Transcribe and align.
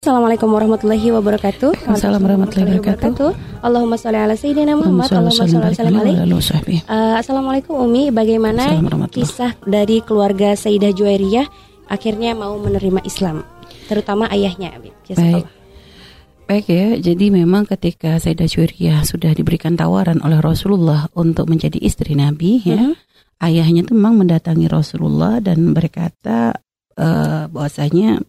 Assalamualaikum 0.00 0.48
warahmatullahi 0.48 1.12
wabarakatuh. 1.12 1.92
Assalamualaikum 1.92 2.48
warahmatullahi 2.48 2.80
wabarakatuh. 2.80 3.60
Allahumma 3.60 4.00
sholli 4.00 4.16
ala 4.16 4.32
sayyidina 4.32 4.72
Muhammad. 4.72 5.12
Allahumma 5.12 5.28
sholli 5.28 5.60
ala 5.60 5.76
sayyidina 5.76 6.88
uh, 6.88 7.20
Assalamualaikum 7.20 7.76
Umi, 7.76 8.08
bagaimana 8.08 8.80
kisah 9.12 9.60
dari 9.60 10.00
keluarga 10.00 10.56
Sayyidah 10.56 10.96
Juwairiyah 10.96 11.44
akhirnya 11.92 12.32
mau 12.32 12.56
menerima 12.56 13.04
Islam, 13.04 13.44
terutama 13.92 14.24
ayahnya. 14.32 14.72
Baik. 15.12 15.44
Baik 16.48 16.66
ya, 16.72 16.86
jadi 16.96 17.26
memang 17.28 17.68
ketika 17.68 18.16
Sayyidah 18.16 18.48
Juwairiyah 18.48 19.04
sudah 19.04 19.36
diberikan 19.36 19.76
tawaran 19.76 20.24
oleh 20.24 20.40
Rasulullah 20.40 21.12
untuk 21.12 21.52
menjadi 21.52 21.76
istri 21.76 22.16
Nabi 22.16 22.64
ya, 22.64 22.80
-huh. 22.88 22.96
ayahnya 23.44 23.84
itu 23.84 23.92
memang 23.92 24.16
mendatangi 24.16 24.64
Rasulullah 24.64 25.44
dan 25.44 25.76
berkata 25.76 26.56
uh, 26.96 27.52
bahwasanya 27.52 28.24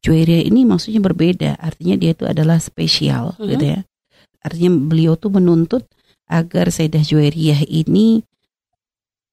Juwairiyah 0.00 0.48
ini 0.48 0.64
maksudnya 0.64 1.00
berbeda, 1.04 1.60
artinya 1.60 1.94
dia 2.00 2.16
itu 2.16 2.24
adalah 2.24 2.56
spesial 2.56 3.36
uh-huh. 3.36 3.48
gitu 3.52 3.64
ya. 3.76 3.80
Artinya 4.40 4.70
beliau 4.88 5.20
tuh 5.20 5.28
menuntut 5.28 5.84
agar 6.24 6.72
Sayyidah 6.72 7.04
Juwairiyah 7.04 7.68
ini 7.68 8.24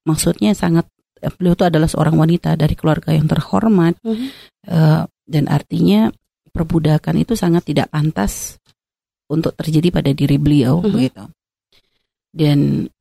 maksudnya 0.04 0.52
sangat 0.52 0.92
eh, 1.24 1.32
beliau 1.32 1.56
itu 1.56 1.64
adalah 1.64 1.88
seorang 1.88 2.20
wanita 2.20 2.60
dari 2.60 2.76
keluarga 2.76 3.16
yang 3.16 3.32
terhormat 3.32 3.96
uh-huh. 4.04 4.28
uh, 4.68 5.04
dan 5.24 5.44
artinya 5.48 6.12
perbudakan 6.52 7.24
itu 7.24 7.40
sangat 7.40 7.64
tidak 7.72 7.88
pantas 7.88 8.60
untuk 9.32 9.56
terjadi 9.56 9.88
pada 9.92 10.12
diri 10.12 10.36
beliau 10.36 10.84
uh-huh. 10.84 10.92
begitu. 10.92 11.24
Dan 12.28 12.92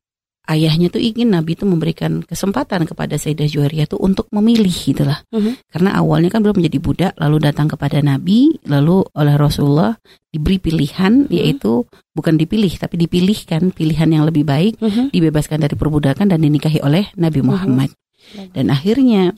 ayahnya 0.47 0.87
tuh 0.87 1.03
ingin 1.03 1.31
Nabi 1.35 1.59
itu 1.59 1.67
memberikan 1.67 2.23
kesempatan 2.23 2.87
kepada 2.87 3.19
Sayyidah 3.19 3.47
Juwairiyah 3.47 3.87
tuh 3.91 3.99
untuk 3.99 4.31
memilih 4.31 4.71
gitulah. 4.71 5.21
Uh 5.31 5.39
-huh. 5.39 5.53
Karena 5.69 5.99
awalnya 5.99 6.31
kan 6.31 6.43
belum 6.43 6.63
menjadi 6.63 6.79
budak 6.79 7.13
lalu 7.19 7.37
datang 7.43 7.67
kepada 7.67 7.99
Nabi 7.99 8.57
lalu 8.65 9.03
oleh 9.13 9.35
Rasulullah 9.35 9.93
diberi 10.31 10.57
pilihan 10.59 11.23
uh 11.23 11.27
-huh. 11.27 11.35
yaitu 11.35 11.83
bukan 12.15 12.39
dipilih 12.39 12.71
tapi 12.79 12.95
dipilihkan 12.97 13.75
pilihan 13.75 14.09
yang 14.09 14.23
lebih 14.23 14.47
baik 14.47 14.79
uh 14.79 14.87
-huh. 14.87 15.07
dibebaskan 15.11 15.61
dari 15.61 15.75
perbudakan 15.75 16.31
dan 16.31 16.39
dinikahi 16.41 16.79
oleh 16.81 17.11
Nabi 17.19 17.43
Muhammad. 17.43 17.91
Uh 17.91 18.43
-huh. 18.43 18.47
Dan 18.55 18.71
akhirnya 18.71 19.35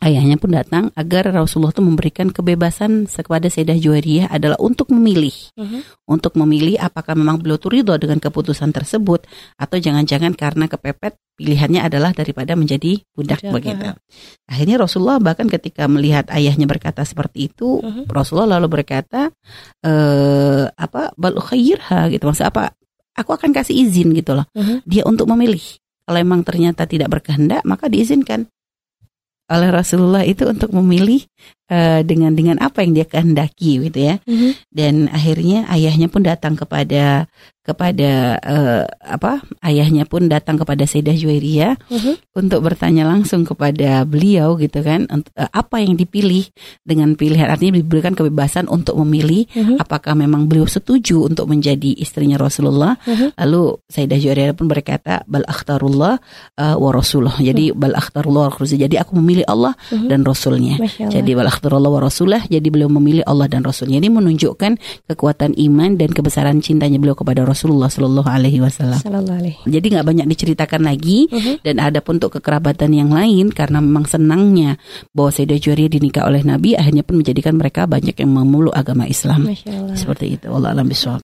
ayahnya 0.00 0.40
pun 0.40 0.50
datang 0.56 0.88
agar 0.96 1.28
Rasulullah 1.30 1.76
itu 1.76 1.84
memberikan 1.84 2.32
kebebasan 2.32 3.04
kepada 3.06 3.52
Sayyidah 3.52 3.76
Juwairiyah 3.76 4.28
adalah 4.32 4.56
untuk 4.58 4.88
memilih. 4.90 5.32
Uh-huh. 5.54 5.84
Untuk 6.08 6.34
memilih 6.40 6.80
apakah 6.80 7.14
memang 7.14 7.38
beliau 7.38 7.60
tuh 7.60 7.76
ridho 7.76 7.94
dengan 8.00 8.18
keputusan 8.18 8.72
tersebut 8.72 9.28
atau 9.60 9.76
jangan-jangan 9.76 10.32
karena 10.34 10.66
kepepet 10.66 11.20
pilihannya 11.36 11.80
adalah 11.84 12.10
daripada 12.16 12.56
menjadi 12.56 13.00
budak 13.12 13.40
Budak, 13.44 13.54
begitu. 13.54 13.86
Akhirnya 14.48 14.76
Rasulullah 14.80 15.20
bahkan 15.20 15.46
ketika 15.48 15.86
melihat 15.86 16.28
ayahnya 16.32 16.64
berkata 16.64 17.04
seperti 17.04 17.52
itu, 17.52 17.80
uh-huh. 17.80 18.08
Rasulullah 18.08 18.58
lalu 18.58 18.80
berkata 18.80 19.30
eh 19.84 20.64
apa 20.68 21.12
bal 21.14 21.36
khairha 21.38 22.08
gitu. 22.10 22.24
Maksud 22.24 22.48
apa? 22.48 22.72
Aku 23.14 23.36
akan 23.36 23.52
kasih 23.52 23.76
izin 23.76 24.16
gitu 24.16 24.32
loh. 24.32 24.48
Uh-huh. 24.56 24.80
Dia 24.88 25.04
untuk 25.04 25.28
memilih. 25.28 25.62
Kalau 26.08 26.18
memang 26.26 26.42
ternyata 26.42 26.90
tidak 26.90 27.06
berkehendak, 27.06 27.62
maka 27.62 27.86
diizinkan 27.86 28.50
oleh 29.50 29.68
Rasulullah 29.74 30.22
itu 30.22 30.46
untuk 30.46 30.70
memilih 30.70 31.26
uh, 31.70 32.02
dengan 32.02 32.34
dengan 32.34 32.58
apa 32.58 32.82
yang 32.82 32.92
dia 32.98 33.06
kehendaki 33.06 33.80
gitu 33.88 33.98
ya. 34.12 34.14
Mm-hmm. 34.26 34.52
Dan 34.74 34.94
akhirnya 35.08 35.70
ayahnya 35.70 36.10
pun 36.10 36.26
datang 36.26 36.58
kepada 36.58 37.30
kepada 37.60 38.40
uh, 38.40 38.84
apa 39.04 39.44
ayahnya 39.62 40.02
pun 40.08 40.26
datang 40.26 40.56
kepada 40.56 40.88
Sayyidah 40.88 41.12
Juwairiyah 41.12 41.72
uh-huh. 41.76 42.16
untuk 42.34 42.66
bertanya 42.66 43.04
langsung 43.04 43.44
kepada 43.44 44.02
beliau 44.08 44.56
gitu 44.56 44.82
kan 44.82 45.04
uh, 45.12 45.22
apa 45.52 45.78
yang 45.84 45.94
dipilih 45.94 46.48
dengan 46.82 47.14
pilihan 47.14 47.46
artinya 47.52 47.78
diberikan 47.78 48.16
kebebasan 48.18 48.64
untuk 48.66 48.96
memilih 49.04 49.44
uh-huh. 49.52 49.76
apakah 49.76 50.16
memang 50.16 50.48
beliau 50.48 50.64
setuju 50.64 51.28
untuk 51.28 51.52
menjadi 51.52 51.94
istrinya 52.00 52.40
Rasulullah 52.40 52.98
uh-huh. 53.06 53.36
lalu 53.38 53.76
Sayyidah 53.92 54.18
Juwairiyah 54.18 54.56
pun 54.56 54.66
berkata 54.66 55.22
bal 55.28 55.46
akhtarullah 55.46 56.16
uh, 56.58 56.76
wa 56.80 56.90
rasulullah 56.90 57.38
jadi 57.38 57.76
bal 57.76 57.92
akhtarullah 57.92 58.50
jadi 58.66 59.04
aku 59.04 59.20
memilih 59.20 59.44
Allah 59.46 59.76
uh-huh. 59.92 60.08
dan 60.08 60.24
Rasulnya 60.26 60.80
jadi 60.96 61.30
bal 61.36 61.46
akhtarullah 61.60 61.92
wa 61.92 62.00
rasulullah 62.00 62.40
jadi 62.48 62.64
beliau 62.72 62.88
memilih 62.88 63.20
Allah 63.28 63.52
dan 63.52 63.60
Rasulnya 63.60 64.00
ini 64.00 64.08
menunjukkan 64.08 64.80
kekuatan 65.12 65.60
iman 65.60 66.00
dan 66.00 66.16
kebesaran 66.16 66.64
cintanya 66.64 66.96
beliau 66.96 67.12
kepada 67.12 67.44
Rasulullah 67.44 67.92
Shallallahu 67.92 68.24
Alaihi 68.24 68.64
Wasallam. 68.64 68.96
Jadi 69.68 69.86
nggak 69.92 70.06
banyak 70.08 70.26
diceritakan 70.30 70.80
lagi 70.88 71.28
uh 71.28 71.36
-huh. 71.36 71.56
dan 71.60 71.76
ada 71.82 72.00
pun 72.00 72.16
untuk 72.16 72.36
kekerabatan 72.36 72.92
yang 72.94 73.10
lain 73.10 73.50
karena 73.50 73.82
memang 73.82 74.06
senangnya 74.06 74.80
bahwa 75.10 75.32
Sayyidah 75.34 75.58
Juwairiyah 75.58 75.90
dinikah 75.90 76.24
oleh 76.28 76.44
Nabi 76.46 76.78
akhirnya 76.78 77.02
pun 77.02 77.20
menjadikan 77.20 77.58
mereka 77.58 77.84
banyak 77.90 78.14
yang 78.14 78.30
memeluk 78.30 78.72
agama 78.72 79.04
Islam. 79.10 79.50
Seperti 79.98 80.38
itu. 80.38 80.46
Allah 80.52 80.70
alam 80.76 80.86
bisawab. 80.86 81.18